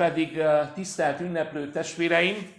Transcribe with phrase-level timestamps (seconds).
[0.00, 2.52] Pedig, eh, tisztelt ünneplő testvéreim,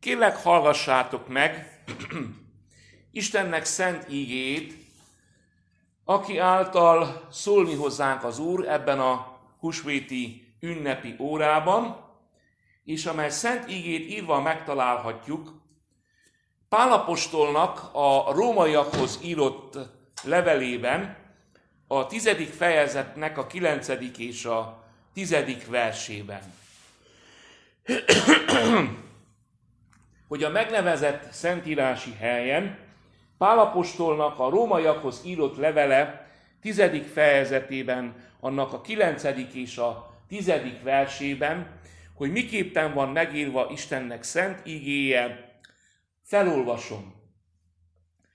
[0.00, 1.82] kérlek hallgassátok meg
[3.20, 4.74] Istennek szent ígét,
[6.04, 11.96] aki által szólni hozzánk az Úr ebben a husvéti ünnepi órában,
[12.84, 15.52] és amely szent ígét írva megtalálhatjuk
[16.68, 19.78] Pálapostolnak a rómaiakhoz írott
[20.22, 21.16] levelében,
[21.86, 24.79] a tizedik fejezetnek a kilencedik és a
[25.14, 26.42] tizedik versében.
[30.28, 32.78] hogy a megnevezett szentírási helyen
[33.40, 41.80] Pálapostolnak a rómaiakhoz írott levele tizedik fejezetében, annak a kilencedik és a tizedik versében,
[42.14, 45.54] hogy miképpen van megírva Istennek szent igéje,
[46.22, 47.14] felolvasom.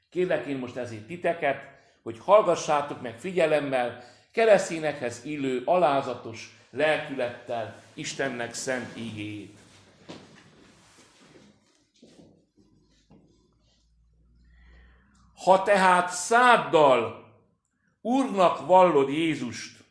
[0.10, 1.62] Kérlek én most ezért titeket,
[2.04, 9.58] hogy hallgassátok meg figyelemmel, keresztényekhez illő alázatos lelkülettel Istennek szent igéjét.
[15.44, 17.24] Ha tehát száddal
[18.02, 19.84] Úrnak vallod Jézust,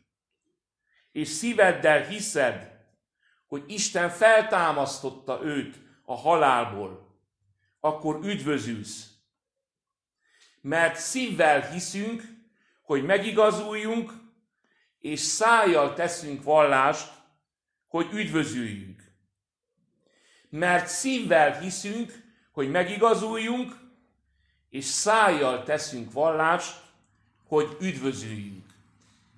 [1.13, 2.73] és szíveddel hiszed,
[3.47, 7.19] hogy Isten feltámasztotta őt a halálból,
[7.81, 9.09] akkor üdvözülsz.
[10.61, 12.23] Mert szívvel hiszünk,
[12.83, 14.24] hogy megigazuljunk,
[15.05, 17.13] és szájjal teszünk vallást,
[17.89, 19.03] hogy üdvözüljünk.
[20.49, 22.23] Mert szívvel hiszünk,
[22.53, 23.77] hogy megigazuljunk,
[24.71, 26.81] és szájjal teszünk vallást,
[27.49, 28.65] hogy üdvözüljünk.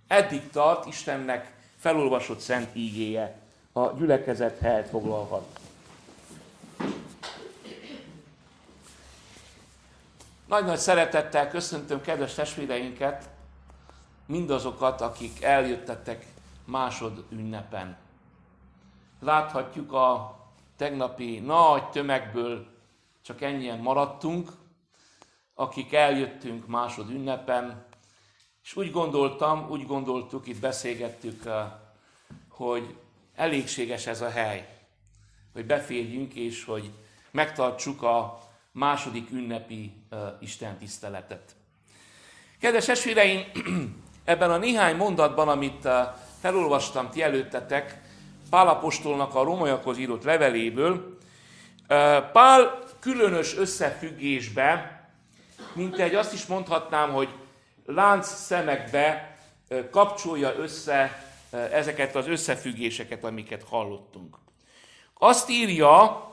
[0.07, 3.39] Eddig tart Istennek felolvasott szent ígéje,
[3.73, 5.61] a gyülekezet helyet foglalhat.
[10.47, 13.35] Nagy-nagy szeretettel köszöntöm kedves testvéreinket,
[14.27, 16.27] mindazokat, akik eljöttetek
[16.65, 17.97] másod ünnepen.
[19.21, 20.39] Láthatjuk a
[20.77, 22.67] tegnapi nagy tömegből
[23.23, 24.53] csak ennyien maradtunk,
[25.55, 27.87] akik eljöttünk másod ünnepen,
[28.63, 31.43] és úgy gondoltam, úgy gondoltuk, itt beszélgettük,
[32.49, 32.97] hogy
[33.35, 34.69] elégséges ez a hely,
[35.53, 36.91] hogy beférjünk, és hogy
[37.31, 38.39] megtartsuk a
[38.73, 39.93] második ünnepi
[40.41, 41.57] Isten tiszteletet.
[42.61, 43.45] Kedves testvéreim,
[44.27, 45.89] ebben a néhány mondatban, amit
[46.41, 48.01] felolvastam ti előttetek,
[48.51, 51.19] Pálapostolnak a romaiakhoz írott leveléből,
[52.33, 55.01] Pál különös összefüggésbe,
[55.73, 57.29] mint egy azt is mondhatnám, hogy
[57.87, 59.37] lánc szemekbe
[59.91, 64.37] kapcsolja össze ezeket az összefüggéseket, amiket hallottunk.
[65.19, 66.25] Azt írja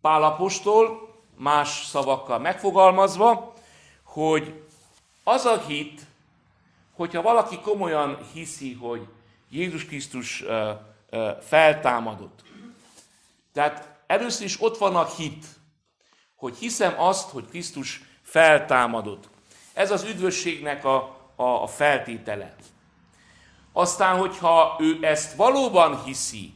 [0.00, 3.52] Pálapostól, más szavakkal megfogalmazva,
[4.04, 4.62] hogy
[5.24, 6.00] az a hit,
[6.98, 9.08] hogyha valaki komolyan hiszi, hogy
[9.50, 10.44] Jézus Krisztus
[11.40, 12.42] feltámadott.
[13.52, 15.46] Tehát először is ott van a hit,
[16.36, 19.28] hogy hiszem azt, hogy Krisztus feltámadott.
[19.72, 20.96] Ez az üdvösségnek a,
[21.36, 22.54] a, a feltétele.
[23.72, 26.52] Aztán, hogyha ő ezt valóban hiszi,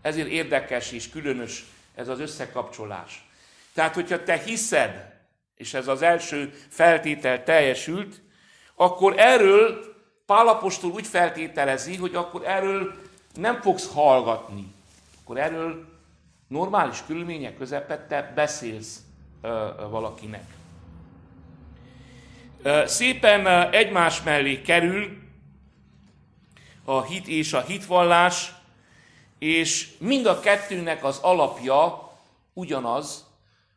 [0.00, 1.64] ezért érdekes és különös
[1.94, 3.28] ez az összekapcsolás.
[3.74, 5.12] Tehát, hogyha te hiszed,
[5.54, 8.22] és ez az első feltétel teljesült,
[8.82, 9.94] akkor erről
[10.26, 12.94] Pálapostól úgy feltételezi, hogy akkor erről
[13.34, 14.72] nem fogsz hallgatni.
[15.22, 15.84] Akkor erről
[16.48, 19.00] normális körülmények közepette beszélsz
[19.90, 20.44] valakinek.
[22.84, 25.18] Szépen egymás mellé kerül
[26.84, 28.52] a hit és a hitvallás,
[29.38, 32.10] és mind a kettőnek az alapja
[32.52, 33.26] ugyanaz,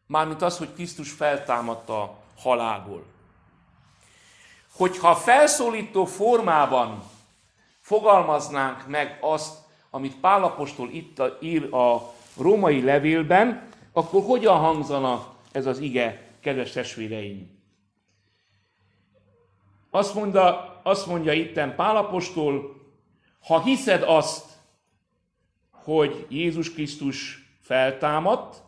[0.07, 3.03] mármint az, hogy Krisztus feltámadta halálból.
[4.75, 7.03] Hogyha felszólító formában
[7.79, 9.57] fogalmaznánk meg azt,
[9.89, 17.59] amit Pálapostól itt ír a római levélben, akkor hogyan hangzana ez az ige, kedves testvéreim?
[19.89, 22.75] Azt mondja, azt mondja itten Pálapostól,
[23.41, 24.45] ha hiszed azt,
[25.71, 28.63] hogy Jézus Krisztus feltámadt,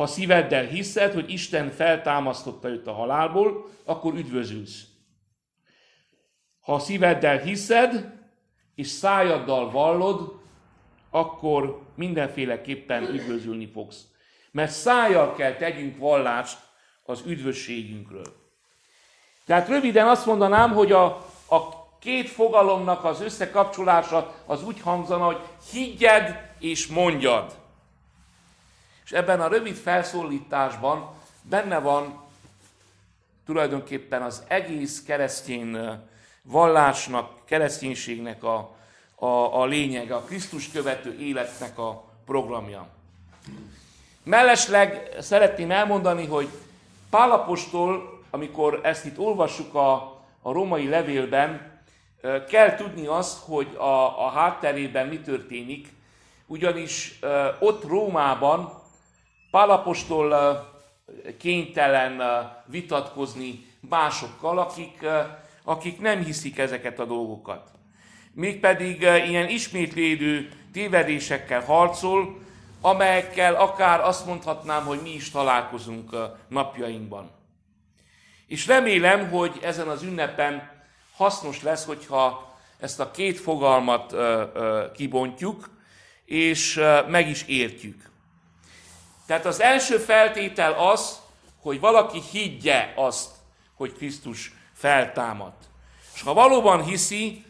[0.00, 4.84] ha szíveddel hiszed, hogy Isten feltámasztotta őt a halálból, akkor üdvözülsz.
[6.60, 8.12] Ha szíveddel hiszed,
[8.74, 10.40] és szájaddal vallod,
[11.10, 14.04] akkor mindenféleképpen üdvözülni fogsz.
[14.50, 16.58] Mert szájjal kell tegyünk vallást
[17.04, 18.52] az üdvösségünkről.
[19.46, 21.04] Tehát röviden azt mondanám, hogy a,
[21.48, 25.40] a két fogalomnak az összekapcsolása az úgy hangzana, hogy
[25.72, 27.59] higgyed és mondjad.
[29.10, 31.10] És ebben a rövid felszólításban
[31.42, 32.22] benne van
[33.46, 35.78] tulajdonképpen az egész keresztény
[36.42, 38.76] vallásnak, kereszténységnek a,
[39.14, 39.26] a,
[39.60, 42.86] a lényege, a Krisztus követő életnek a programja.
[44.22, 46.48] Mellesleg szeretném elmondani, hogy
[47.10, 49.92] Pálapostól, amikor ezt itt olvassuk a,
[50.42, 51.80] a római levélben,
[52.48, 55.92] kell tudni azt, hogy a, a hátterében mi történik,
[56.46, 57.18] ugyanis
[57.60, 58.78] ott Rómában
[59.50, 60.34] Pálapostól
[61.38, 62.22] kénytelen
[62.66, 65.06] vitatkozni másokkal, akik,
[65.64, 67.70] akik nem hiszik ezeket a dolgokat.
[68.32, 72.38] Mégpedig ilyen ismétlődő tévedésekkel harcol,
[72.80, 76.16] amelyekkel akár azt mondhatnám, hogy mi is találkozunk
[76.48, 77.30] napjainkban.
[78.46, 80.70] És remélem, hogy ezen az ünnepen
[81.16, 84.16] hasznos lesz, hogyha ezt a két fogalmat
[84.92, 85.70] kibontjuk,
[86.24, 88.09] és meg is értjük.
[89.30, 91.20] Tehát az első feltétel az,
[91.62, 93.30] hogy valaki higgye azt,
[93.74, 95.64] hogy Krisztus feltámadt.
[96.14, 97.44] És ha valóban hiszi,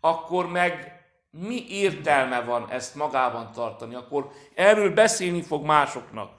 [0.00, 3.94] akkor meg mi értelme van ezt magában tartani?
[3.94, 6.30] Akkor erről beszélni fog másoknak.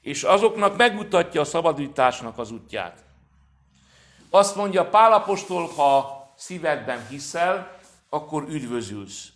[0.00, 3.04] És azoknak megmutatja a szabadításnak az útját.
[4.30, 9.28] Azt mondja Pálapostól, ha szívedben hiszel, akkor üdvözülsz.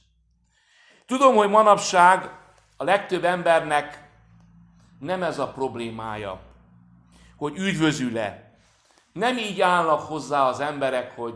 [1.07, 2.31] Tudom, hogy manapság
[2.77, 4.07] a legtöbb embernek
[4.99, 6.41] nem ez a problémája,
[7.37, 8.59] hogy üdvözül-e.
[9.13, 11.35] Nem így állnak hozzá az emberek, hogy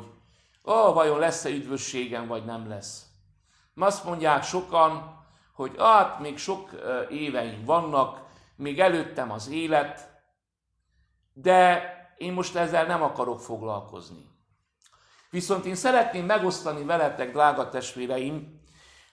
[0.64, 3.06] ó, oh, vajon lesz-e üdvösségem, vagy nem lesz.
[3.76, 5.20] Azt mondják sokan,
[5.52, 6.70] hogy hát még sok
[7.10, 8.20] éveim vannak,
[8.56, 10.10] még előttem az élet,
[11.32, 11.82] de
[12.16, 14.30] én most ezzel nem akarok foglalkozni.
[15.30, 18.60] Viszont én szeretném megosztani veletek, drága testvéreim,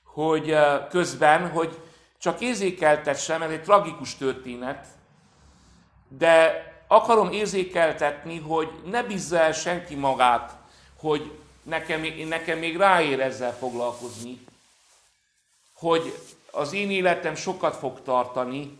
[0.03, 0.55] hogy
[0.89, 1.88] közben, hogy
[2.19, 4.87] csak érzékeltessem, ez egy tragikus történet,
[6.07, 10.57] de akarom érzékeltetni, hogy ne bízza el senki magát,
[10.99, 11.31] hogy
[11.63, 14.39] nekem, nekem még ráér ezzel foglalkozni,
[15.73, 16.17] hogy
[16.51, 18.79] az én életem sokat fog tartani,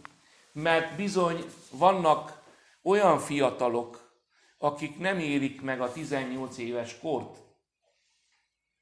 [0.51, 2.41] mert bizony vannak
[2.83, 4.11] olyan fiatalok,
[4.57, 7.37] akik nem érik meg a 18 éves kort.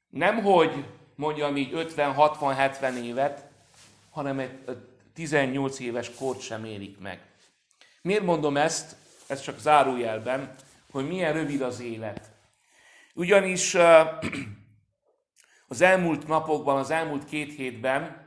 [0.08, 0.84] Nem, hogy
[1.14, 3.47] mondjam így 50-60-70 évet,
[4.18, 4.58] hanem egy
[5.14, 7.20] 18 éves kort sem érik meg.
[8.02, 8.96] Miért mondom ezt?
[9.26, 10.54] Ez csak zárójelben,
[10.90, 12.30] hogy milyen rövid az élet.
[13.14, 13.74] Ugyanis
[15.72, 18.26] az elmúlt napokban, az elmúlt két hétben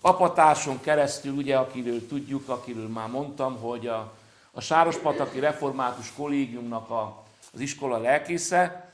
[0.00, 4.14] apatárson keresztül, ugye, akiről tudjuk, akiről már mondtam, hogy a,
[4.50, 8.92] a Sárospataki Református Kollégiumnak a, az iskola lelkésze,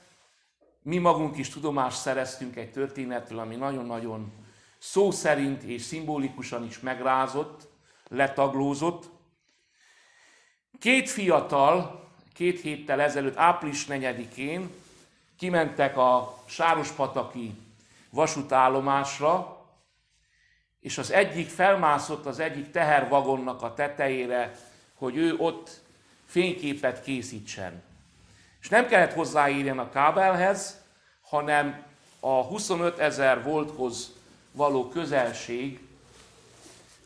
[0.83, 4.43] mi magunk is tudomást szereztünk egy történetről, ami nagyon-nagyon
[4.91, 7.69] szó szerint és szimbolikusan is megrázott,
[8.09, 9.05] letaglózott.
[10.81, 14.71] Két fiatal, két héttel ezelőtt, április 4-én
[15.38, 17.55] kimentek a Sárospataki
[18.11, 19.62] vasútállomásra,
[20.81, 24.59] és az egyik felmászott az egyik tehervagonnak a tetejére,
[24.95, 25.81] hogy ő ott
[26.26, 27.83] fényképet készítsen.
[28.61, 30.81] És nem kellett hozzáírni a kábelhez,
[31.21, 31.83] hanem
[32.21, 34.13] a 25 ezer volthoz
[34.54, 35.80] való közelség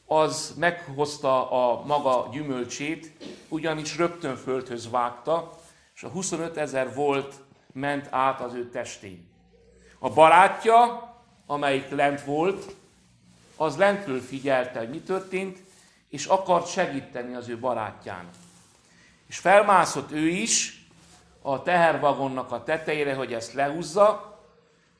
[0.06, 3.12] az meghozta a maga gyümölcsét,
[3.48, 5.58] ugyanis rögtön földhöz vágta,
[5.94, 7.34] és a 25 ezer volt
[7.72, 9.28] ment át az ő testén.
[9.98, 11.08] A barátja,
[11.46, 12.74] amelyik lent volt,
[13.56, 15.58] az lentről figyelte, hogy mi történt,
[16.08, 18.34] és akart segíteni az ő barátjának.
[19.26, 20.86] És felmászott ő is
[21.42, 24.38] a tehervagonnak a tetejére, hogy ezt lehúzza,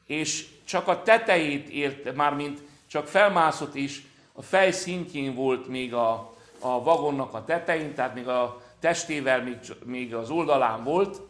[0.07, 6.35] és csak a tetejét ért, mármint csak felmászott is, a fej szintjén volt még a,
[6.59, 11.21] a vagonnak a tetején, tehát még a testével még, még az oldalán volt,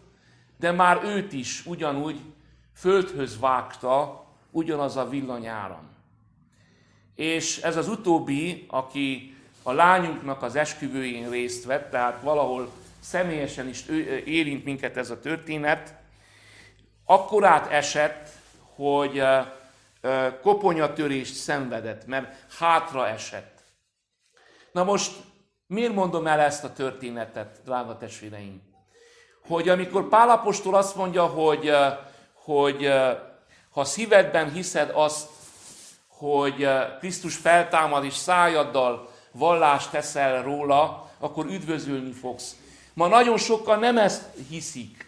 [0.59, 2.21] de már őt is ugyanúgy
[2.75, 5.89] földhöz vágta ugyanaz a villanyáram.
[7.15, 13.87] És ez az utóbbi, aki a lányunknak az esküvőjén részt vett, tehát valahol személyesen is
[14.25, 15.95] érint minket ez a történet,
[17.05, 18.38] akkorát esett,
[18.79, 19.23] hogy
[20.43, 23.63] koponyatörést szenvedett, mert hátra esett.
[24.73, 25.13] Na most
[25.67, 28.63] miért mondom el ezt a történetet, drága testvéreim?
[29.47, 31.73] Hogy amikor Pálapostól azt mondja, hogy,
[32.33, 32.93] hogy
[33.71, 35.29] ha szívedben hiszed azt,
[36.07, 36.69] hogy
[36.99, 42.57] Krisztus feltámad és szájaddal vallást teszel róla, akkor üdvözülni fogsz.
[42.95, 45.08] Ma nagyon sokan nem ezt hiszik.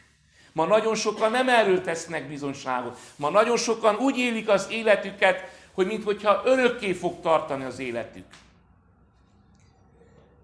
[0.61, 2.99] Ma nagyon sokan nem erről tesznek bizonságot.
[3.17, 8.27] Ma nagyon sokan úgy élik az életüket, hogy mintha örökké fog tartani az életük.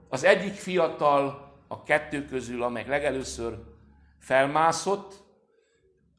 [0.08, 3.58] Az egyik fiatal a kettő közül, amely legelőször
[4.20, 5.14] felmászott,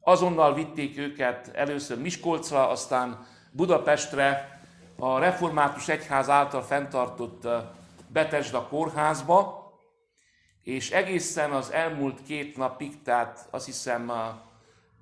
[0.00, 4.60] azonnal vitték őket először Miskolcra, aztán Budapestre
[4.98, 7.48] a református egyház által fenntartott
[8.08, 9.57] Betesda kórházba,
[10.68, 14.42] és egészen az elmúlt két napig, tehát azt hiszem a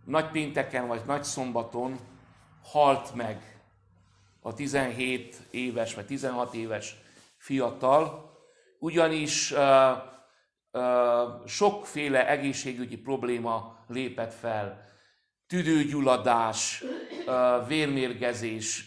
[0.04, 1.98] nagy pénteken vagy nagy szombaton
[2.62, 3.60] halt meg
[4.40, 6.96] a 17 éves vagy 16 éves
[7.36, 8.32] fiatal,
[8.78, 9.58] ugyanis uh,
[10.72, 14.84] uh, sokféle egészségügyi probléma lépett fel.
[15.46, 16.84] Tüdőgyulladás,
[17.26, 18.84] uh, vérmérgezés,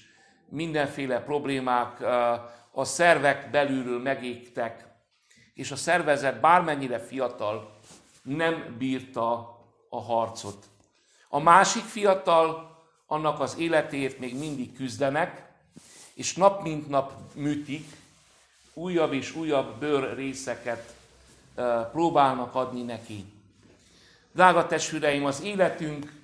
[0.50, 2.02] mindenféle problémák,
[2.72, 4.89] a szervek belülről megégtek,
[5.60, 7.72] és a szervezet bármennyire fiatal
[8.22, 9.58] nem bírta
[9.90, 10.66] a harcot.
[11.30, 15.52] A másik fiatal, annak az életért még mindig küzdenek,
[16.14, 17.88] és nap mint nap műtik,
[18.74, 20.94] újabb és újabb bőr részeket
[21.92, 23.26] próbálnak adni neki.
[24.32, 26.20] Drága testvéreim, az életünk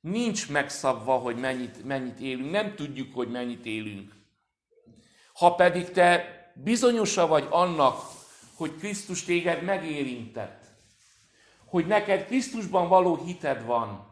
[0.00, 4.12] nincs megszabva, hogy mennyit, mennyit élünk, nem tudjuk, hogy mennyit élünk.
[5.32, 8.16] Ha pedig te bizonyosa vagy annak,
[8.58, 10.64] hogy Krisztus téged megérintett,
[11.64, 14.06] hogy neked Krisztusban való hited van,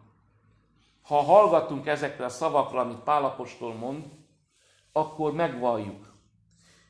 [1.03, 4.05] ha hallgatunk ezekre a szavakra, amit Pálapostól mond,
[4.93, 6.15] akkor megvalljuk.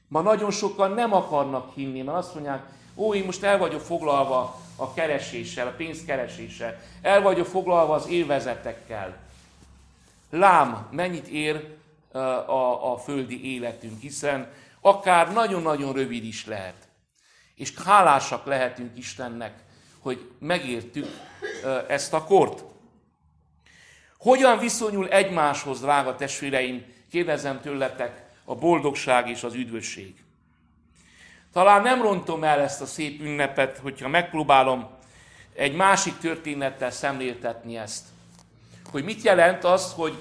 [0.08, 4.60] Ma nagyon sokan nem akarnak hinni, mert azt mondják, ó, én most el vagyok foglalva
[4.76, 9.16] a kereséssel, a pénzkereséssel, el vagyok foglalva az élvezetekkel.
[10.30, 11.76] Lám, mennyit ér
[12.12, 16.85] a, a, földi életünk, hiszen akár nagyon-nagyon rövid is lehet.
[17.56, 19.54] És hálásak lehetünk Istennek,
[19.98, 21.06] hogy megértük
[21.88, 22.64] ezt a kort.
[24.18, 30.14] Hogyan viszonyul egymáshoz, drága testvéreim, kérdezem tőletek, a boldogság és az üdvösség.
[31.52, 34.88] Talán nem rontom el ezt a szép ünnepet, hogyha megpróbálom
[35.54, 38.04] egy másik történettel szemléltetni ezt.
[38.90, 40.14] Hogy mit jelent az, hogy,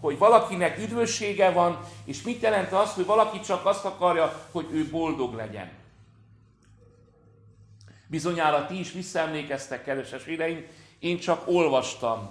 [0.00, 4.88] hogy valakinek üdvössége van, és mit jelent az, hogy valaki csak azt akarja, hogy ő
[4.90, 5.77] boldog legyen.
[8.10, 10.66] Bizonyára ti is visszaemlékeztek, kedves éreim,
[10.98, 12.30] én csak olvastam.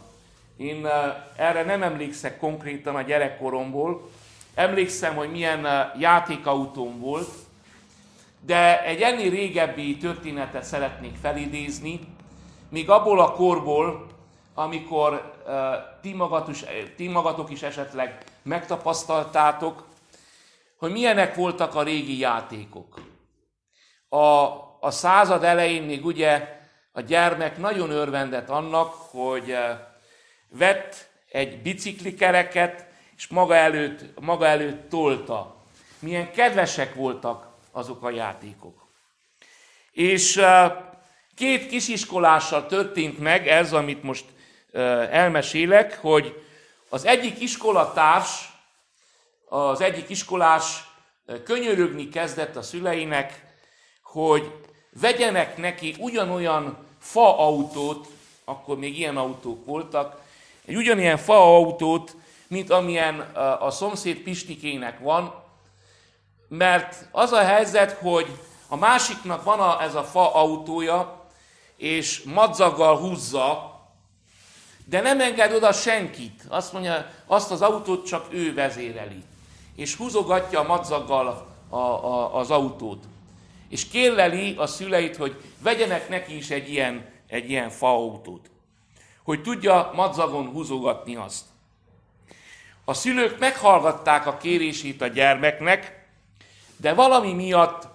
[0.58, 4.10] Én eh, erre nem emlékszek konkrétan a gyerekkoromból.
[4.56, 7.30] Emlékszem, hogy milyen eh, játékautóm volt,
[8.40, 12.00] de egy ennél régebbi történetet szeretnék felidézni,
[12.70, 14.08] még abból a korból,
[14.54, 15.54] amikor uh,
[16.02, 16.64] ti, magatok is,
[16.96, 19.88] ti magatok is esetleg megtapasztaltátok,
[20.78, 23.02] hogy milyenek voltak a régi játékok.
[24.10, 24.48] A,
[24.80, 26.60] a század elején még ugye
[26.92, 29.70] a gyermek nagyon örvendett annak, hogy uh,
[30.50, 32.86] vett egy biciklikereket,
[33.18, 35.56] és maga előtt, maga előtt tolta.
[36.00, 38.88] Milyen kedvesek voltak azok a játékok.
[39.92, 40.42] És
[41.36, 44.26] két kisiskolással történt meg ez, amit most
[45.12, 46.46] elmesélek, hogy
[46.90, 48.50] az egyik iskolatárs,
[49.46, 50.84] az egyik iskolás
[51.44, 53.46] könyörögni kezdett a szüleinek,
[54.02, 54.52] hogy
[55.00, 58.08] vegyenek neki ugyanolyan faautót,
[58.46, 60.22] akkor még ilyen autók voltak,
[60.66, 62.16] egy ugyanilyen faautót,
[62.48, 63.20] mint amilyen
[63.60, 65.34] a szomszéd Pistikének van,
[66.48, 68.28] mert az a helyzet, hogy
[68.68, 71.26] a másiknak van a, ez a fa autója,
[71.76, 73.76] és madzaggal húzza,
[74.86, 76.44] de nem enged oda senkit.
[76.50, 79.24] Azt mondja, azt az autót csak ő vezéreli.
[79.76, 83.04] És húzogatja a madzaggal a, a, az autót.
[83.70, 88.50] És kérleli a szüleit, hogy vegyenek neki is egy ilyen, egy ilyen autót.
[89.24, 91.46] Hogy tudja madzagon húzogatni azt.
[92.86, 96.08] A szülők meghallgatták a kérését a gyermeknek,
[96.78, 97.88] de valami miatt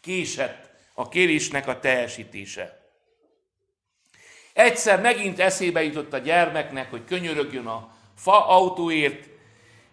[0.00, 2.80] késett a kérésnek a teljesítése.
[4.52, 9.28] Egyszer megint eszébe jutott a gyermeknek, hogy könyörögjön a fa autóért,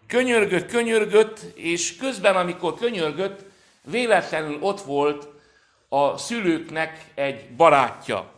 [0.08, 3.49] könyörgött, könyörgött, és közben, amikor könyörgött,
[3.90, 5.28] véletlenül ott volt
[5.90, 8.32] a szülőknek egy barátja.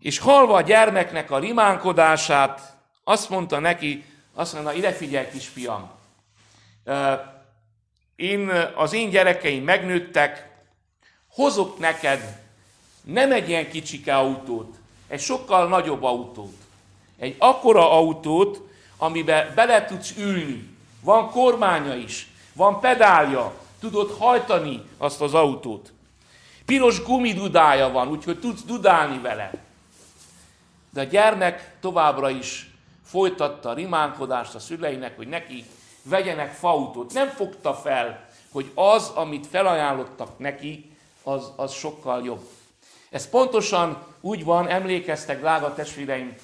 [0.00, 4.04] És halva a gyermeknek a rimánkodását, azt mondta neki,
[4.34, 5.90] azt mondta, ide figyelj kisfiam,
[8.16, 10.48] én, az én gyerekeim megnőttek,
[11.28, 12.38] hozok neked
[13.02, 14.74] nem egy ilyen kicsike autót,
[15.08, 16.56] egy sokkal nagyobb autót.
[17.18, 18.60] Egy akkora autót,
[18.96, 20.74] amiben bele tudsz ülni.
[21.00, 25.92] Van kormánya is, van pedálja, tudod hajtani azt az autót.
[26.66, 29.50] Piros gumidudája van, úgyhogy tudsz dudálni vele.
[30.90, 32.70] De a gyermek továbbra is
[33.04, 35.64] folytatta a rimánkodást a szüleinek, hogy neki
[36.02, 37.12] vegyenek fautót.
[37.12, 40.90] Nem fogta fel, hogy az, amit felajánlottak neki,
[41.22, 42.48] az, az sokkal jobb.
[43.10, 46.34] Ez pontosan úgy van, emlékeztek, drága testvéreim,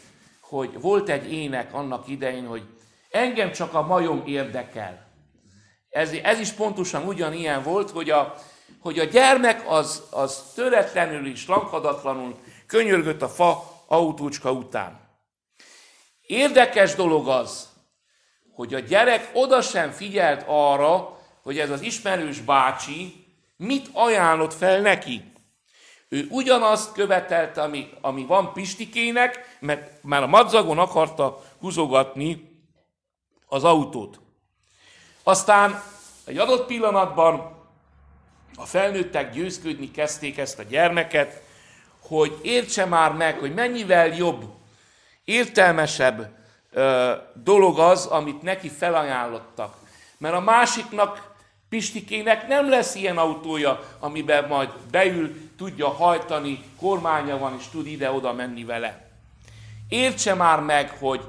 [0.40, 2.62] hogy volt egy ének annak idején, hogy
[3.12, 5.06] Engem csak a majom érdekel.
[5.92, 8.34] Ez, ez is pontosan ugyanilyen volt, hogy a,
[8.80, 15.00] hogy a gyermek az, az töretlenül és lankadatlanul könyörgött a fa autócska után.
[16.26, 17.68] Érdekes dolog az,
[18.54, 23.26] hogy a gyerek oda sem figyelt arra, hogy ez az ismerős bácsi
[23.56, 25.32] mit ajánlott fel neki.
[26.08, 32.60] Ő ugyanazt követelte, ami, ami van Pistikének, mert már a madzagon akarta húzogatni
[33.46, 34.21] az autót.
[35.22, 35.82] Aztán
[36.24, 37.52] egy adott pillanatban
[38.56, 41.42] a felnőttek győzködni kezdték ezt a gyermeket,
[42.00, 44.44] hogy értse már meg, hogy mennyivel jobb,
[45.24, 46.36] értelmesebb
[46.70, 49.74] ö, dolog az, amit neki felajánlottak.
[50.18, 51.30] Mert a másiknak,
[51.68, 58.32] Pistikének nem lesz ilyen autója, amiben majd beül, tudja hajtani, kormánya van, és tud ide-oda
[58.32, 59.08] menni vele.
[59.88, 61.20] Értse már meg, hogy,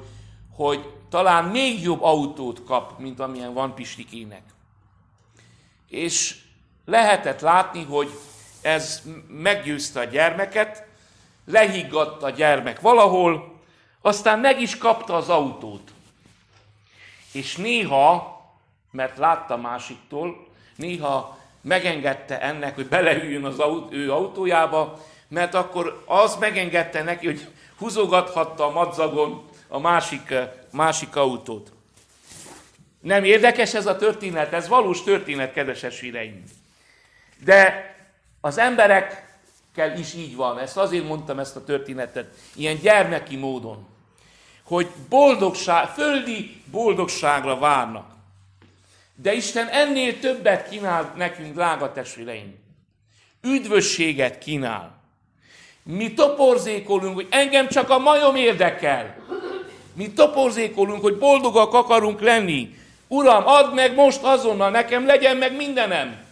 [0.55, 4.41] hogy talán még jobb autót kap, mint amilyen van Pistikének.
[5.89, 6.35] És
[6.85, 8.09] lehetett látni, hogy
[8.61, 10.85] ez meggyőzte a gyermeket,
[11.45, 13.59] lehiggadt a gyermek valahol,
[14.01, 15.91] aztán meg is kapta az autót.
[17.31, 18.41] És néha,
[18.91, 26.35] mert látta másiktól, néha megengedte ennek, hogy beleüljön az aut- ő autójába, mert akkor az
[26.35, 27.47] megengedte neki, hogy
[27.77, 30.33] húzogathatta a madzagon a másik,
[30.73, 31.71] másik autót.
[32.99, 34.53] Nem érdekes ez a történet?
[34.53, 36.43] Ez valós történet, kedves esvéreim.
[37.43, 37.95] De
[38.41, 40.59] az emberekkel is így van.
[40.59, 43.87] Ezt azért mondtam ezt a történetet, ilyen gyermeki módon.
[44.63, 48.11] Hogy boldogság, földi boldogságra várnak.
[49.15, 52.55] De Isten ennél többet kínál nekünk, drága testvéreim.
[53.41, 55.01] Üdvösséget kínál.
[55.83, 59.15] Mi toporzékolunk, hogy engem csak a majom érdekel.
[59.93, 62.77] Mi toporzékolunk, hogy boldogak akarunk lenni.
[63.07, 66.23] Uram, add meg most azonnal, nekem legyen meg mindenem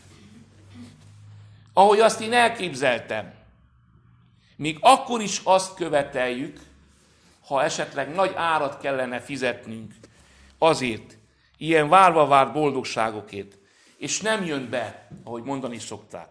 [1.74, 3.34] ahogy azt én elképzeltem.
[4.56, 6.60] Még akkor is azt követeljük,
[7.48, 9.94] ha esetleg nagy árat kellene fizetnünk
[10.58, 11.18] azért,
[11.58, 13.58] ilyen várva várt boldogságokért,
[13.98, 16.28] és nem jön be, ahogy mondani szokták.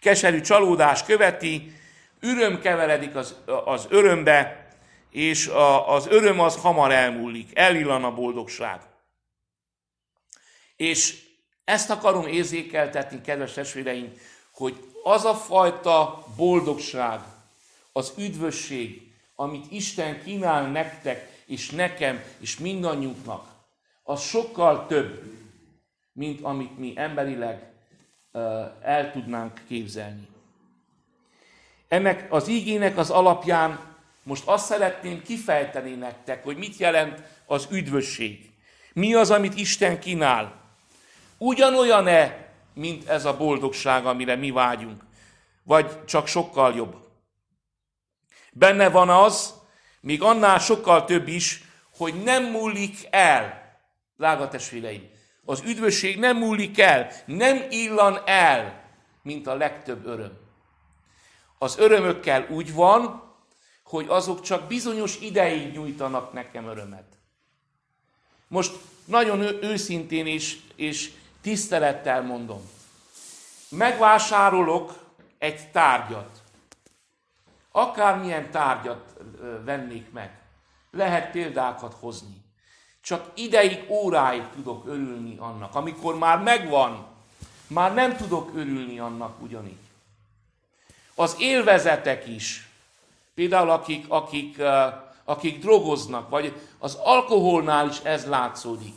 [0.00, 1.72] Keserű csalódás követi,
[2.20, 4.67] öröm keveredik az, az örömbe,
[5.10, 8.80] és a, az öröm az hamar elmúlik, elillan a boldogság.
[10.76, 11.26] És
[11.64, 14.12] ezt akarom érzékeltetni, kedves testvéreim,
[14.52, 17.20] hogy az a fajta boldogság,
[17.92, 23.46] az üdvösség, amit Isten kínál nektek, és nekem, és mindannyiunknak,
[24.02, 25.22] az sokkal több,
[26.12, 27.72] mint amit mi emberileg
[28.82, 30.28] el tudnánk képzelni.
[31.88, 33.87] Ennek az ígének az alapján
[34.28, 38.50] most azt szeretném kifejteni nektek, hogy mit jelent az üdvösség.
[38.92, 40.54] Mi az, amit Isten kínál.
[41.38, 45.02] Ugyanolyan-e, mint ez a boldogság, amire mi vágyunk,
[45.62, 46.96] vagy csak sokkal jobb.
[48.52, 49.54] Benne van az,
[50.00, 51.62] még annál sokkal több is,
[51.96, 53.72] hogy nem múlik el,
[54.16, 55.10] drága testvéreim.
[55.44, 58.90] Az üdvösség nem múlik el, nem illan el,
[59.22, 60.38] mint a legtöbb öröm.
[61.58, 63.27] Az örömökkel úgy van,
[63.88, 67.04] hogy azok csak bizonyos ideig nyújtanak nekem örömet.
[68.48, 68.72] Most
[69.04, 72.60] nagyon őszintén és, és tisztelettel mondom.
[73.68, 74.98] Megvásárolok
[75.38, 76.42] egy tárgyat.
[77.70, 79.16] Akármilyen tárgyat
[79.64, 80.40] vennék meg.
[80.90, 82.44] Lehet példákat hozni.
[83.00, 85.74] Csak ideig, óráig tudok örülni annak.
[85.74, 87.06] Amikor már megvan,
[87.66, 89.78] már nem tudok örülni annak ugyanígy.
[91.14, 92.67] Az élvezetek is,
[93.38, 94.62] például akik, akik,
[95.24, 98.94] akik drogoznak, vagy az alkoholnál is ez látszódik,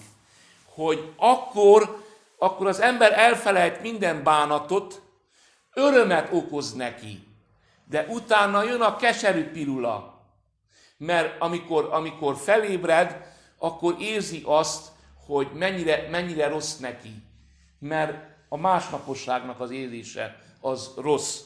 [0.66, 2.04] hogy akkor
[2.38, 5.02] akkor az ember elfelejt minden bánatot,
[5.74, 7.28] örömet okoz neki.
[7.86, 10.22] De utána jön a keserű pirula.
[10.98, 14.90] Mert amikor, amikor felébred, akkor érzi azt,
[15.26, 17.24] hogy mennyire, mennyire rossz neki.
[17.80, 18.14] Mert
[18.50, 21.40] a másnaposságnak az érzése az rossz.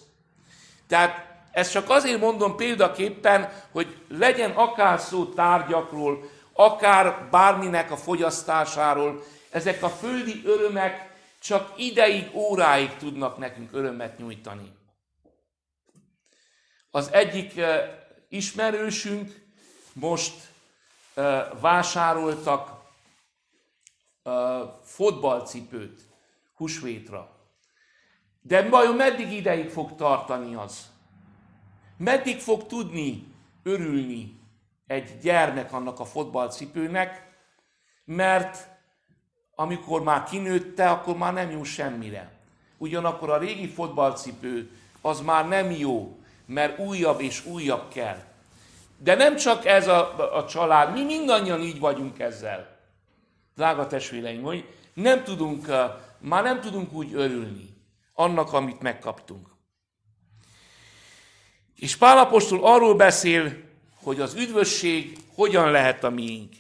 [0.88, 9.24] Tehát ezt csak azért mondom példaképpen, hogy legyen akár szó tárgyakról, akár bárminek a fogyasztásáról,
[9.50, 14.72] ezek a földi örömek csak ideig, óráig tudnak nekünk örömet nyújtani.
[16.92, 17.90] Az egyik eh,
[18.30, 19.46] ismerősünk
[19.94, 20.36] most
[21.14, 22.70] eh, vásároltak
[24.24, 26.02] eh, fotbalcipőt
[26.56, 27.30] húsvétra.
[28.42, 30.94] De vajon meddig ideig fog tartani az?
[31.98, 33.24] Meddig fog tudni
[33.64, 34.40] örülni
[34.88, 37.34] egy gyermek annak a fotbalcipőnek,
[38.06, 38.68] mert
[39.56, 42.32] amikor már kinőtte, akkor már nem jó semmire.
[42.78, 44.70] Ugyanakkor a régi fotballcipő
[45.02, 48.24] az már nem jó, mert újabb és újabb kell.
[48.98, 52.78] De nem csak ez a, a család, mi mindannyian így vagyunk ezzel.
[53.56, 55.68] Drága testvéreim, hogy nem tudunk,
[56.18, 57.70] már nem tudunk úgy örülni
[58.14, 59.55] annak, amit megkaptunk.
[61.76, 63.54] És Pálapostól arról beszél,
[64.04, 66.54] hogy az üdvösség hogyan lehet a miénk,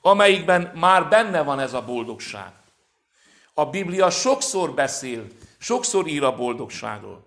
[0.00, 2.52] amelyikben már benne van ez a boldogság.
[3.54, 5.26] A Biblia sokszor beszél,
[5.58, 7.26] sokszor ír a boldogságról.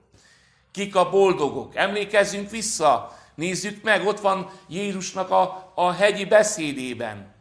[0.72, 1.76] Kik a boldogok?
[1.76, 7.34] Emlékezzünk vissza, nézzük meg, ott van Jézusnak a, a hegyi beszédében.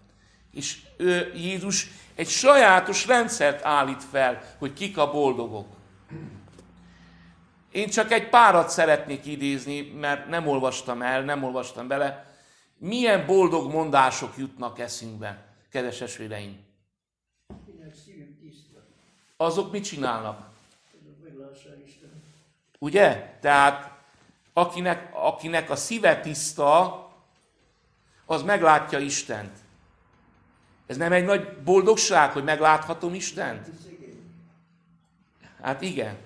[0.53, 5.67] És ő, Jézus egy sajátos rendszert állít fel, hogy kik a boldogok.
[7.73, 12.37] Én csak egy párat szeretnék idézni, mert nem olvastam el, nem olvastam bele.
[12.79, 16.59] Milyen boldog mondások jutnak eszünkbe, kedves esvéreim?
[19.37, 20.51] Azok mit csinálnak?
[22.79, 23.37] Ugye?
[23.41, 23.91] Tehát
[24.53, 27.01] akinek, akinek a szíve tiszta,
[28.27, 29.59] az meglátja Istent.
[30.87, 33.71] Ez nem egy nagy boldogság, hogy megláthatom Istent?
[35.61, 36.17] Hát igen.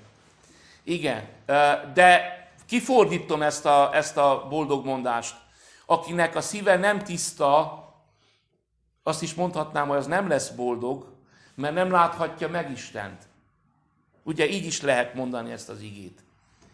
[0.83, 1.36] Igen.
[1.95, 5.37] De kifordítom ezt a, ezt a boldog mondást.
[5.87, 7.85] Akinek a szíve nem tiszta,
[9.03, 11.15] azt is mondhatnám, hogy az nem lesz boldog,
[11.55, 13.23] mert nem láthatja meg Istent.
[14.23, 16.25] Ugye így is lehet mondani ezt az igét.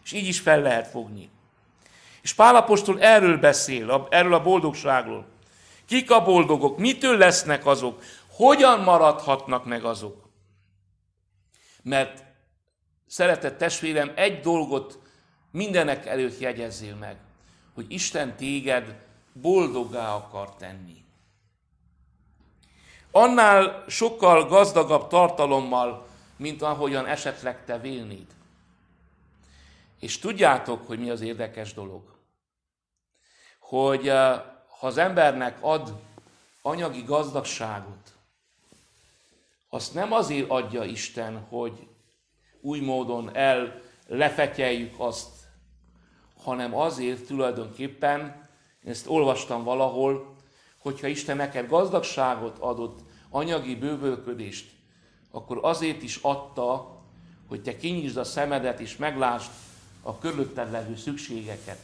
[0.05, 1.31] És így is fel lehet fogni.
[2.23, 5.27] És Pálapostól erről beszél, erről a boldogságról.
[5.87, 6.79] Kik a boldogok?
[6.79, 8.03] Mitől lesznek azok?
[8.31, 10.29] Hogyan maradhatnak meg azok?
[11.83, 12.25] Mert
[13.13, 14.99] szeretett testvérem, egy dolgot
[15.51, 17.17] mindenek előtt jegyezzél meg,
[17.75, 21.05] hogy Isten téged boldoggá akar tenni.
[23.11, 28.27] Annál sokkal gazdagabb tartalommal, mint ahogyan esetleg te vélnéd.
[30.01, 32.03] És tudjátok, hogy mi az érdekes dolog?
[33.59, 34.43] Hogy eh,
[34.79, 36.01] ha az embernek ad
[36.63, 38.13] anyagi gazdagságot,
[39.69, 41.91] azt nem azért adja Isten, hogy
[42.63, 45.29] új módon el lefetyeljük azt,
[46.43, 48.21] hanem azért tulajdonképpen,
[48.85, 50.35] én ezt olvastam valahol,
[50.79, 54.71] hogyha Isten neked gazdagságot adott, anyagi bővölködést,
[55.31, 57.01] akkor azért is adta,
[57.49, 59.51] hogy te kinyisd a szemedet és meglásd
[60.03, 61.79] a körülötted levő szükségeket.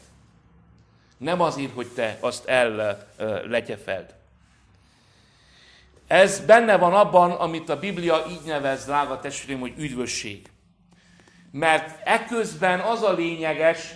[1.17, 4.15] Nem azért, hogy te azt elletyefeld.
[6.07, 10.51] Ez benne van abban, amit a Biblia így nevez, drága testvérem, hogy üdvösség.
[11.59, 13.95] Mert eközben az a lényeges,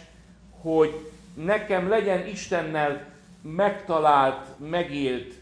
[0.60, 3.06] hogy nekem legyen Istennel
[3.42, 5.34] megtalált, megélt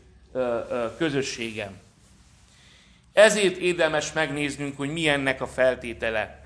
[0.96, 1.80] közösségem.
[3.12, 6.44] Ezért érdemes megnéznünk, hogy milyennek a feltétele.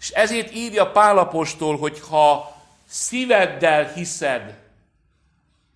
[0.00, 2.56] És ezért írja Pálapostól, hogy ha
[2.88, 4.58] szíveddel hiszed,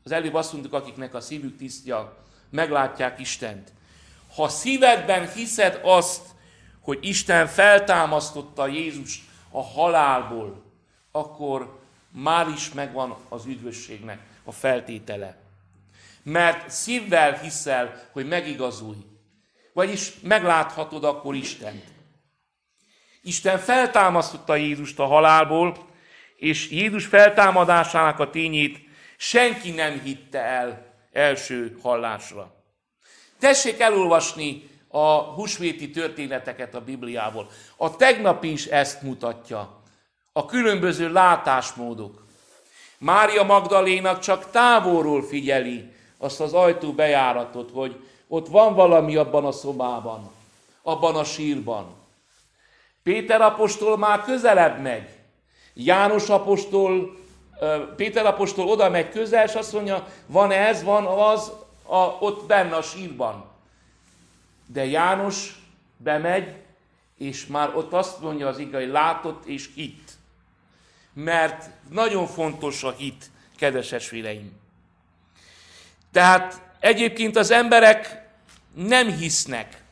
[0.04, 2.16] az előbb azt mondtuk, akiknek a szívük tisztja,
[2.50, 3.72] meglátják Istent.
[4.34, 6.33] Ha szívedben hiszed azt,
[6.84, 10.62] hogy Isten feltámasztotta Jézus a halálból,
[11.12, 11.78] akkor
[12.10, 15.36] már is megvan az üdvösségnek a feltétele.
[16.22, 19.06] Mert szívvel hiszel, hogy megigazulj.
[19.72, 21.84] Vagyis megláthatod akkor Istent.
[23.22, 25.88] Isten feltámasztotta Jézust a halálból,
[26.36, 28.78] és Jézus feltámadásának a tényét
[29.16, 32.54] senki nem hitte el első hallásra.
[33.38, 37.48] Tessék elolvasni a husvéti történeteket a Bibliából.
[37.76, 39.68] A tegnapi is ezt mutatja.
[40.32, 42.24] A különböző látásmódok.
[42.98, 47.96] Mária Magdalénak csak távolról figyeli azt az ajtó bejáratot, hogy
[48.28, 50.30] ott van valami abban a szobában,
[50.82, 51.86] abban a sírban.
[53.02, 55.08] Péter apostol már közelebb megy.
[55.72, 57.16] János apostol,
[57.96, 61.52] Péter apostol oda megy közel, és azt mondja, van ez, van az,
[61.82, 63.52] a, ott benne a sírban.
[64.66, 65.62] De János
[65.96, 66.56] bemegy,
[67.18, 70.12] és már ott azt mondja az hogy látott és hit.
[71.12, 74.52] Mert nagyon fontos a hit, kedves esvéreim.
[76.12, 78.28] Tehát egyébként az emberek
[78.74, 79.82] nem hisznek.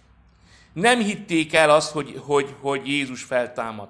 [0.72, 3.88] Nem hitték el azt, hogy, hogy, hogy Jézus feltámad.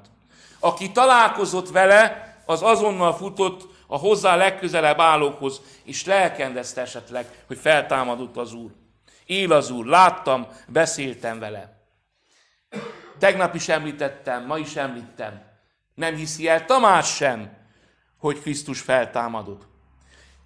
[0.59, 8.37] Aki találkozott vele, az azonnal futott a hozzá legközelebb állókhoz, és lelkendezte esetleg, hogy feltámadott
[8.37, 8.71] az Úr.
[9.33, 11.81] Él az Úr, láttam, beszéltem vele.
[13.19, 15.43] Tegnap is említettem, ma is említem.
[15.95, 17.57] Nem hiszi el Tamás sem,
[18.19, 19.67] hogy Krisztus feltámadott.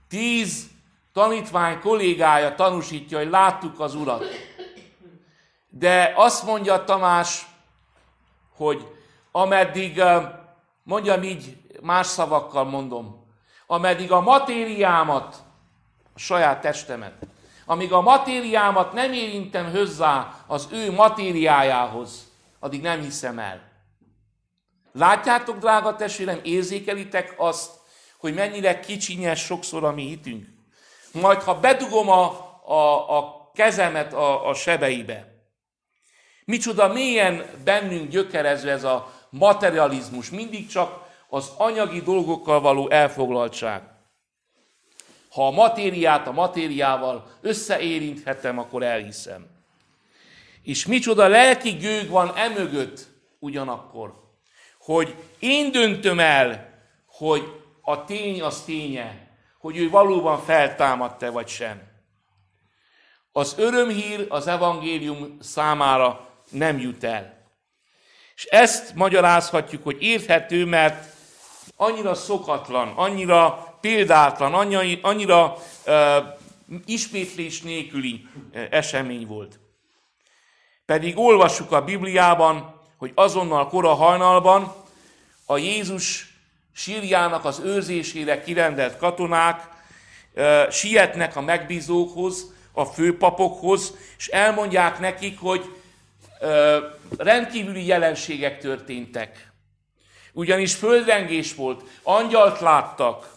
[0.09, 0.71] Tíz
[1.13, 4.25] tanítvány kollégája tanúsítja, hogy láttuk az Urat.
[5.69, 7.47] De azt mondja Tamás,
[8.57, 8.87] hogy
[9.33, 10.03] ameddig,
[10.83, 13.27] mondjam így, más szavakkal mondom,
[13.67, 15.37] ameddig a matériámat,
[16.15, 17.27] a saját testemet,
[17.67, 23.63] amíg a matériámat nem érintem hozzá az ő matériájához, addig nem hiszem el.
[24.93, 27.71] Látjátok, drága testvérem, érzékelitek azt,
[28.19, 30.47] hogy mennyire kicsinyes sokszor a mi hitünk?
[31.13, 32.25] Majd, ha bedugom a,
[32.65, 35.35] a, a kezemet a, a sebeibe,
[36.45, 43.83] micsoda mélyen bennünk gyökerező ez a materializmus, mindig csak az anyagi dolgokkal való elfoglaltság.
[45.37, 49.47] Ha a matériát a matériával összeérinthetem, akkor elhiszem.
[50.63, 54.15] És micsoda lelki gőg van emögött ugyanakkor,
[54.79, 56.69] hogy én döntöm el,
[57.07, 61.83] hogy a tény az ténye, hogy ő valóban feltámadt-e vagy sem.
[63.33, 67.49] Az örömhír az evangélium számára nem jut el.
[68.35, 71.15] És ezt magyarázhatjuk, hogy érthető, mert
[71.77, 75.57] annyira szokatlan, annyira példátlan, annyira, annyira
[76.87, 78.27] ismétlés nélküli
[78.71, 79.59] esemény volt.
[80.87, 84.75] Pedig olvassuk a Bibliában, hogy azonnal kora hajnalban
[85.47, 86.35] a Jézus
[86.73, 89.69] sírjának az őrzésére kirendelt katonák
[90.71, 95.65] sietnek a megbízókhoz, a főpapokhoz, és elmondják nekik, hogy
[96.41, 96.77] uh,
[97.17, 99.53] rendkívüli jelenségek történtek
[100.37, 103.36] ugyanis földrengés volt, angyalt láttak,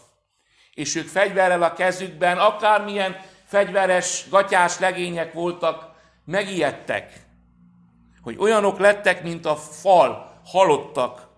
[0.80, 5.88] és ők fegyverrel a kezükben, akármilyen fegyveres, gatyás legények voltak,
[6.24, 7.26] megijedtek,
[8.22, 11.28] hogy olyanok lettek, mint a fal, halottak.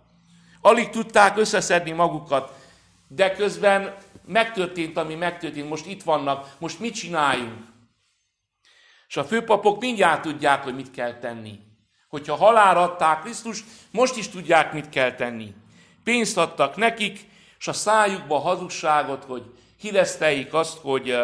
[0.61, 2.53] Alig tudták összeszedni magukat,
[3.09, 7.65] de közben megtörtént, ami megtörtént, most itt vannak, most mit csináljunk?
[9.09, 11.59] És a főpapok mindjárt tudják, hogy mit kell tenni
[12.13, 15.55] hogyha halálra adták Krisztus, most is tudják, mit kell tenni.
[16.05, 17.21] Pénzt adtak nekik,
[17.63, 19.43] és a szájukba a hazugságot, hogy
[19.81, 21.17] hírezteljék azt, hogy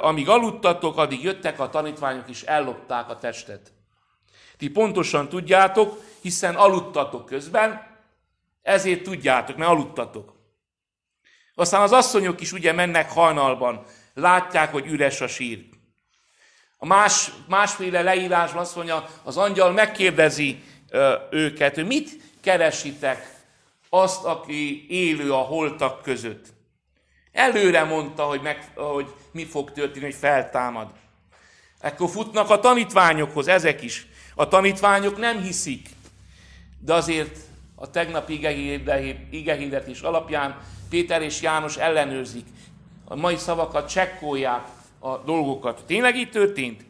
[0.00, 3.72] amíg aludtatok, addig jöttek a tanítványok, és ellopták a testet.
[4.56, 7.86] Ti pontosan tudjátok, hiszen aludtatok közben,
[8.62, 10.32] ezért tudjátok, mert aludtatok.
[11.54, 13.84] Aztán az asszonyok is ugye mennek hajnalban,
[14.14, 15.64] látják, hogy üres a sír.
[16.76, 22.10] A más, másféle leírásban azt mondja, az angyal megkérdezi ö, őket, hogy mit
[22.40, 23.33] keresitek
[24.02, 26.46] azt, aki élő a holtak között.
[27.32, 30.88] Előre mondta, hogy, meg, hogy mi fog történni, hogy feltámad.
[31.80, 34.06] Ekkor futnak a tanítványokhoz, ezek is.
[34.34, 35.88] A tanítványok nem hiszik,
[36.78, 37.38] de azért
[37.74, 38.28] a tegnap
[39.30, 42.46] igehirdetés alapján Péter és János ellenőrzik.
[43.04, 44.66] A mai szavakat csekkolják,
[44.98, 45.84] a dolgokat.
[45.86, 46.84] Tényleg így történt?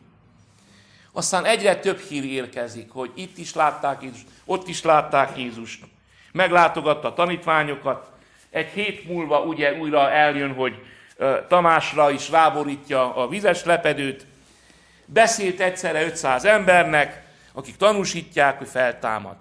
[1.12, 5.84] Aztán egyre több hír érkezik, hogy itt is látták Jézust, ott is látták Jézust.
[6.34, 8.10] Meglátogatta a tanítványokat.
[8.50, 10.74] Egy hét múlva ugye újra eljön, hogy
[11.48, 14.26] Tamásra is ráborítja a vizes lepedőt.
[15.06, 19.36] Beszélt egyszerre 500 embernek, akik tanúsítják, hogy feltámad.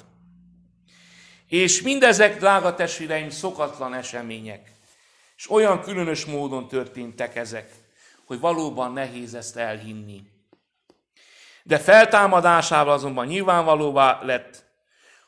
[1.48, 4.72] És mindezek, drága testvéreim, szokatlan események.
[5.38, 7.70] És olyan különös módon történtek ezek
[8.26, 10.24] hogy valóban nehéz ezt elhinni.
[11.64, 14.63] De feltámadásával azonban nyilvánvalóvá lett,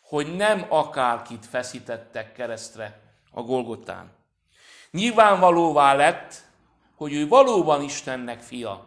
[0.08, 3.00] hogy nem akárkit feszítettek keresztre
[3.32, 4.12] a Golgotán.
[4.92, 6.34] Nyilvánvalóvá lett,
[6.96, 8.86] hogy ő valóban Istennek fia.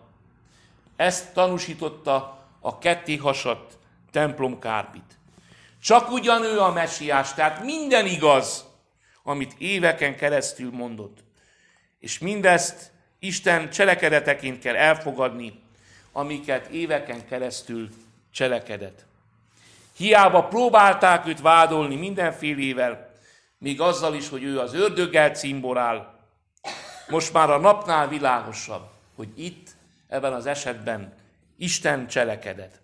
[0.97, 3.79] Ezt tanúsította a ketté hasadt
[4.11, 5.19] templom kárpit.
[5.83, 8.65] Csak ugyan ő a mesiás, tehát minden igaz,
[9.23, 11.19] amit éveken keresztül mondott.
[11.99, 15.63] És mindezt Isten cselekedeteként kell elfogadni,
[16.13, 17.89] amiket éveken keresztül
[18.31, 19.08] cselekedett.
[19.99, 23.11] Hiába próbálták őt vádolni mindenfélével,
[23.59, 26.19] még azzal is, hogy ő az ördöggel cimborál.
[27.09, 29.69] Most már a napnál világosabb, hogy itt,
[30.09, 31.15] ebben az esetben
[31.57, 32.81] Isten cselekedett.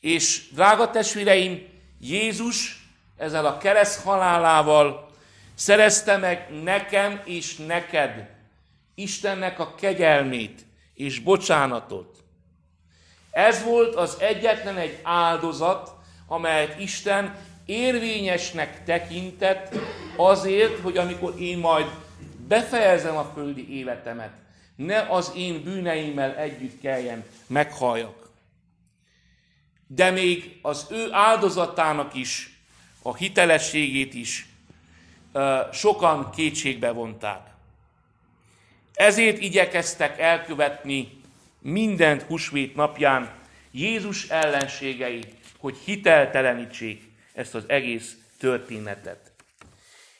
[0.00, 1.66] És drága testvéreim,
[2.00, 5.10] Jézus ezzel a kereszt halálával
[5.54, 8.28] szerezte meg nekem és neked
[8.94, 12.24] Istennek a kegyelmét és bocsánatot.
[13.38, 15.94] Ez volt az egyetlen egy áldozat,
[16.26, 19.74] amelyet Isten érvényesnek tekintett
[20.16, 21.86] azért, hogy amikor én majd
[22.48, 24.30] befejezem a földi életemet,
[24.76, 28.30] ne az én bűneimmel együtt kelljen meghalljak.
[29.86, 32.58] De még az ő áldozatának is,
[33.02, 34.46] a hitelességét is
[35.72, 37.46] sokan kétségbe vonták.
[38.94, 41.17] Ezért igyekeztek elkövetni
[41.58, 43.36] mindent husvét napján
[43.70, 45.24] Jézus ellenségei,
[45.58, 49.32] hogy hiteltelenítsék ezt az egész történetet.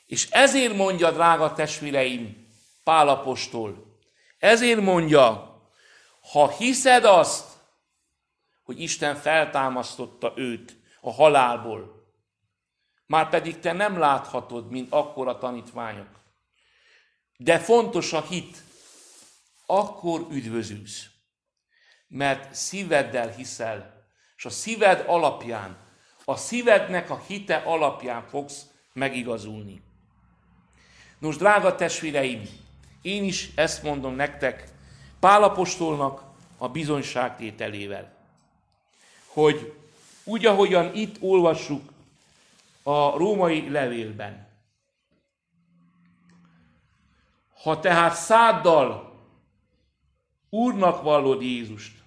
[0.07, 2.47] És ezért mondja, drága testvéreim,
[2.85, 3.97] Pálapostól,
[4.39, 5.57] ezért mondja,
[6.33, 7.47] ha hiszed azt,
[8.63, 12.07] hogy Isten feltámasztotta őt a halálból,
[13.07, 16.09] már pedig te nem láthatod, mint akkora tanítványok.
[17.37, 18.63] De fontos a hit,
[19.67, 21.07] akkor üdvözülsz.
[22.09, 24.05] Mert szíveddel hiszel,
[24.37, 25.77] és a szíved alapján,
[26.25, 29.83] a szívednek a hite alapján fogsz megigazulni.
[31.19, 32.43] Nos, drága testvéreim,
[33.03, 34.65] én is ezt mondom nektek,
[35.21, 36.23] Pálapostolnak
[36.59, 38.13] a bizonyságtételével,
[39.27, 39.75] hogy
[40.25, 41.93] úgy, ahogyan itt olvassuk
[42.83, 44.49] a római levélben,
[47.63, 49.08] ha tehát száddal
[50.51, 52.03] Úrnak vallod Jézust,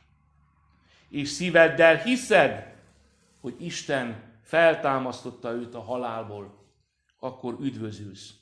[1.09, 2.75] és szíveddel hiszed,
[3.41, 6.65] hogy Isten feltámasztotta őt a halálból,
[7.19, 8.39] akkor üdvözülsz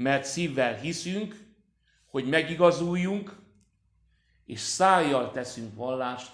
[0.00, 1.48] mert szívvel hiszünk,
[2.06, 3.36] hogy megigazuljunk,
[4.46, 6.32] és szájjal teszünk vallást,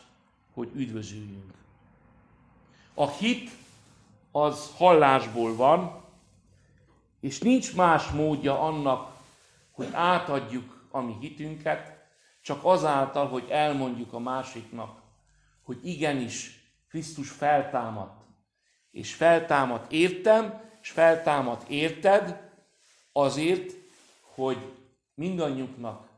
[0.55, 1.53] hogy üdvözüljünk.
[2.95, 3.51] A hit
[4.31, 6.05] az hallásból van,
[7.21, 9.17] és nincs más módja annak,
[9.71, 11.96] hogy átadjuk a mi hitünket,
[12.47, 15.01] csak azáltal, hogy elmondjuk a másiknak,
[15.63, 18.25] hogy igenis Krisztus feltámadt.
[18.91, 22.51] És feltámadt értem, és feltámadt érted,
[23.13, 23.73] azért,
[24.21, 24.59] hogy
[25.15, 26.09] mindannyiunknak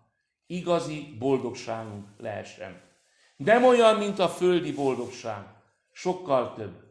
[0.46, 2.80] igazi boldogságunk lehessen.
[3.36, 5.46] Nem olyan, mint a földi boldogság,
[5.92, 6.82] sokkal több,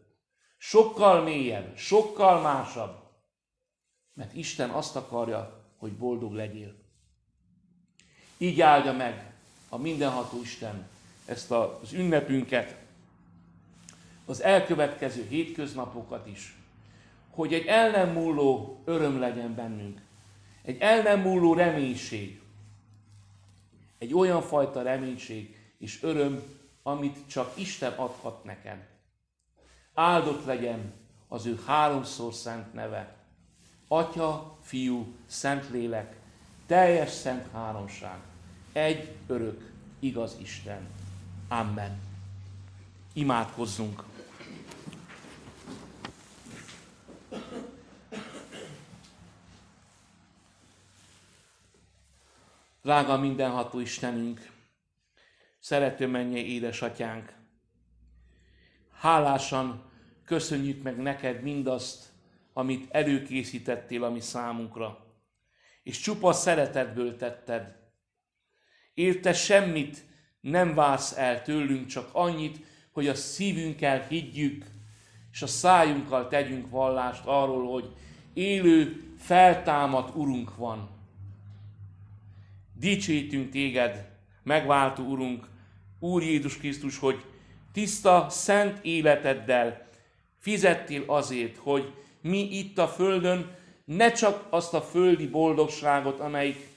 [0.58, 2.96] sokkal mélyebb, sokkal másabb,
[4.14, 6.76] mert Isten azt akarja, hogy boldog legyél.
[8.38, 9.27] Így áldja meg
[9.70, 10.88] a mindenható Isten
[11.26, 12.76] ezt az ünnepünket,
[14.26, 16.56] az elkövetkező hétköznapokat is,
[17.30, 20.02] hogy egy el nem múló öröm legyen bennünk.
[20.62, 22.42] Egy el nem múló reménység.
[23.98, 26.44] Egy olyan fajta reménység és öröm,
[26.84, 28.86] amit csak Isten adhat nekem.
[29.94, 30.94] Áldott legyen
[31.28, 33.16] az ő háromszor szent neve.
[33.88, 36.16] Atya, Fiú, Szentlélek,
[36.66, 38.27] teljes szent háromság.
[38.78, 40.88] Egy örök, igaz Isten.
[41.48, 42.00] Amen.
[43.14, 44.04] Imádkozzunk!
[52.82, 54.52] Drága mindenható Istenünk,
[55.60, 57.34] szerető mennyei édesatyánk,
[58.94, 59.92] hálásan
[60.26, 62.06] köszönjük meg neked mindazt,
[62.54, 65.06] amit előkészítettél a mi számunkra,
[65.84, 67.77] és csupa szeretetből tetted.
[68.98, 70.06] Érte semmit
[70.42, 72.60] nem vársz el tőlünk, csak annyit,
[72.92, 74.66] hogy a szívünkkel higgyük,
[75.32, 77.90] és a szájunkkal tegyünk vallást arról, hogy
[78.34, 80.90] élő, feltámadt Urunk van,
[82.74, 84.10] dicsőítünk téged,
[84.44, 85.48] megváltó Urunk,
[86.00, 87.26] Úr Jézus Krisztus, hogy
[87.74, 89.88] tiszta, szent életeddel
[90.38, 96.76] fizettél azért, hogy mi itt a Földön ne csak azt a földi boldogságot, amelyik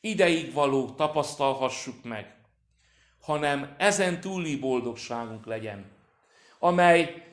[0.00, 2.34] ideig való tapasztalhassuk meg,
[3.20, 5.90] hanem ezen túli boldogságunk legyen,
[6.58, 7.24] amely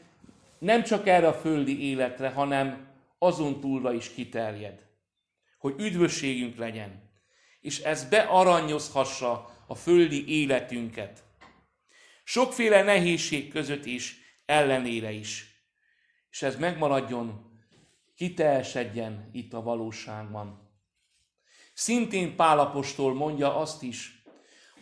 [0.59, 2.87] nem csak erre a földi életre, hanem
[3.17, 4.85] azon túlra is kiterjed,
[5.57, 7.09] hogy üdvösségünk legyen,
[7.61, 11.23] és ez bearanyozhassa a földi életünket.
[12.23, 15.61] Sokféle nehézség között is, ellenére is.
[16.31, 17.51] És ez megmaradjon,
[18.15, 20.66] kiteljesedjen itt a valóságban.
[21.79, 24.23] Szintén Pálapostól mondja azt is,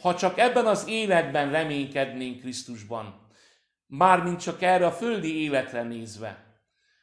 [0.02, 3.28] ha csak ebben az életben reménykednénk Krisztusban,
[3.88, 6.60] mármint csak erre a földi életre nézve,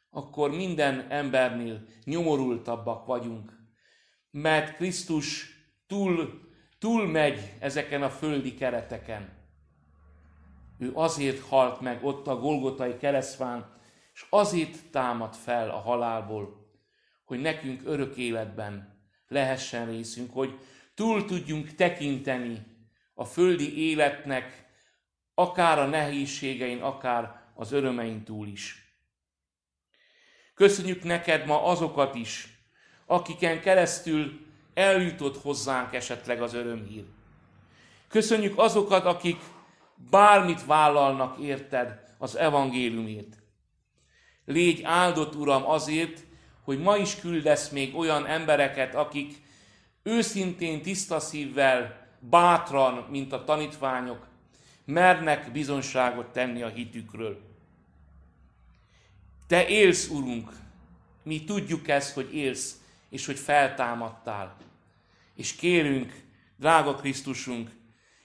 [0.09, 3.51] akkor minden embernél nyomorultabbak vagyunk,
[4.31, 5.49] mert Krisztus
[5.87, 6.41] túl,
[6.79, 9.29] túl megy ezeken a földi kereteken.
[10.77, 13.77] Ő azért halt meg ott a Golgotai keresztfán,
[14.13, 16.71] és azért támad fel a halálból,
[17.25, 18.92] hogy nekünk örök életben
[19.33, 20.59] lehessen részünk, hogy
[20.93, 22.65] túl tudjunk tekinteni
[23.13, 24.65] a földi életnek,
[25.33, 28.83] akár a nehézségein, akár az örömein túl is.
[30.53, 32.47] Köszönjük neked ma azokat is,
[33.05, 34.39] akiken keresztül
[34.73, 37.03] eljutott hozzánk esetleg az örömhír.
[38.07, 39.41] Köszönjük azokat, akik
[40.09, 43.37] bármit vállalnak érted az evangéliumért.
[44.45, 46.23] Légy áldott, Uram, azért,
[46.63, 49.41] hogy ma is küldesz még olyan embereket, akik
[50.03, 54.27] őszintén, tiszta szívvel, bátran, mint a tanítványok,
[54.85, 57.41] mernek bizonságot tenni a hitükről.
[59.47, 60.51] Te élsz, Urunk,
[61.23, 64.57] mi tudjuk ezt, hogy élsz, és hogy feltámadtál.
[65.35, 66.23] És kérünk,
[66.57, 67.71] drága Krisztusunk,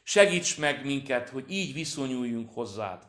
[0.03, 3.03] segíts meg minket, hogy így viszonyuljunk hozzád.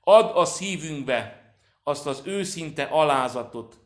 [0.00, 1.52] Add a szívünkbe
[1.82, 3.81] azt az őszinte alázatot,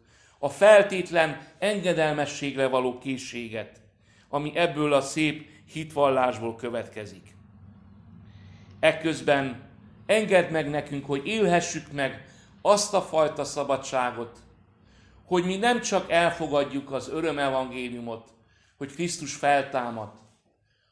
[0.47, 3.81] a feltétlen engedelmességre való készséget,
[4.29, 7.37] ami ebből a szép hitvallásból következik.
[8.81, 9.71] Ekközben
[10.07, 12.27] engedd meg nekünk, hogy élhessük meg
[12.63, 14.39] azt a fajta szabadságot,
[15.25, 18.31] hogy mi nem csak elfogadjuk az örömevangéliumot,
[18.77, 20.13] hogy Krisztus feltámad,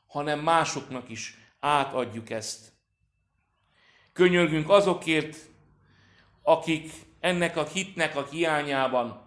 [0.07, 2.73] hanem másoknak is átadjuk ezt.
[4.13, 5.37] Könyörgünk azokért,
[6.43, 9.24] akik ennek a hitnek a hiányában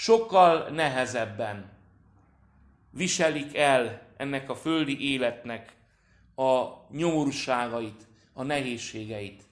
[0.00, 1.70] sokkal nehezebben
[2.90, 5.76] viselik el ennek a földi életnek
[6.34, 9.42] a nyomorúságait, a nehézségeit.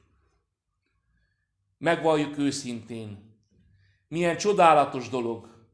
[1.78, 3.36] Megvalljuk őszintén,
[4.08, 5.66] milyen csodálatos dolog,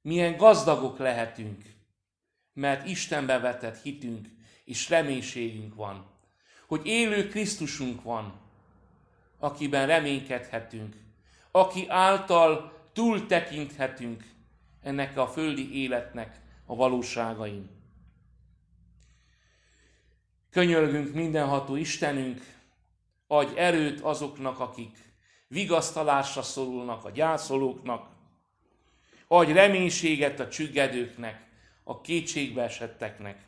[0.00, 1.62] milyen gazdagok lehetünk,
[2.52, 4.28] mert Istenbe vetett hitünk
[4.64, 6.06] és reménységünk van,
[6.66, 8.40] hogy élő Krisztusunk van,
[9.38, 10.96] akiben reménykedhetünk,
[11.50, 14.24] aki által túl tekinthetünk
[14.82, 17.70] ennek a földi életnek a valóságain.
[20.50, 22.40] Könyörgünk mindenható Istenünk,
[23.26, 24.98] adj erőt azoknak, akik
[25.48, 28.08] vigasztalásra szorulnak, a gyászolóknak,
[29.28, 31.48] adj reménységet a csüggedőknek,
[31.84, 33.46] a kétségbe esetteknek.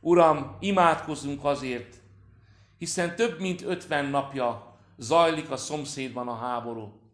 [0.00, 1.96] Uram, imádkozunk azért,
[2.78, 7.07] hiszen több mint ötven napja zajlik a szomszédban a háború.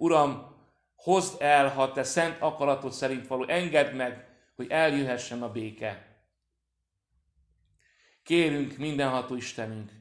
[0.00, 0.56] Uram,
[0.94, 4.26] hozd el, ha te szent akaratod szerint való, engedd meg,
[4.56, 6.06] hogy eljöhessen a béke.
[8.22, 9.92] Kérünk mindenható Istenünk,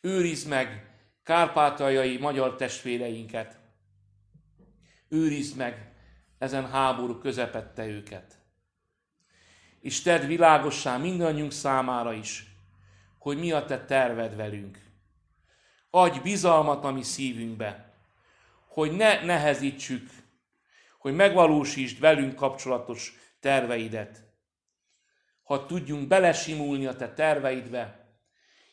[0.00, 0.90] őrizd meg
[1.22, 3.58] kárpátaljai magyar testvéreinket.
[5.08, 5.92] Őrizd meg
[6.38, 8.38] ezen háború közepette őket.
[9.80, 12.56] És tedd világossá mindannyiunk számára is,
[13.18, 14.78] hogy mi a te terved velünk.
[15.90, 17.89] Adj bizalmat a mi szívünkbe,
[18.70, 20.10] hogy ne nehezítsük,
[20.98, 24.24] hogy megvalósítsd velünk kapcsolatos terveidet.
[25.42, 28.08] Ha tudjunk belesimulni a te terveidbe,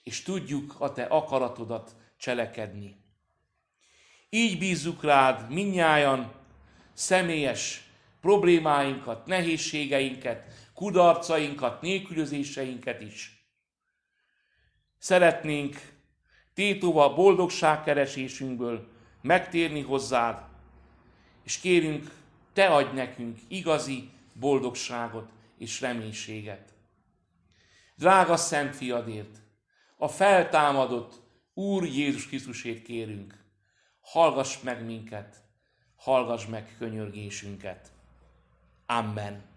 [0.03, 3.03] és tudjuk a te akaratodat cselekedni.
[4.29, 6.33] Így bízzuk rád minnyájan
[6.93, 7.89] személyes
[8.21, 13.47] problémáinkat, nehézségeinket, kudarcainkat, nélkülözéseinket is.
[14.97, 15.93] Szeretnénk
[16.53, 18.95] tétova boldogságkeresésünkből
[19.28, 20.45] megtérni hozzád,
[21.43, 22.11] és kérünk,
[22.53, 26.73] te adj nekünk igazi boldogságot és reménységet.
[27.95, 29.38] Drága Szent Fiadért,
[29.97, 31.21] a feltámadott
[31.53, 33.45] Úr Jézus Krisztusét kérünk,
[34.01, 35.43] hallgass meg minket,
[35.95, 37.91] hallgass meg könyörgésünket.
[38.86, 39.56] Amen.